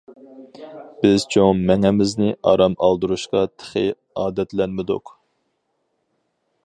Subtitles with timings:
[1.03, 3.85] بىز چوڭ مېڭىمىزنى ئارام ئالدۇرۇشقا تېخى
[4.23, 5.17] ئادەتلەنمىدۇق.